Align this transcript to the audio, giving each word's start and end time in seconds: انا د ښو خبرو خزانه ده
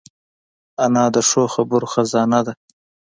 انا 0.83 1.05
د 1.15 1.17
ښو 1.29 1.43
خبرو 1.55 1.87
خزانه 1.93 2.39
ده 2.45 2.53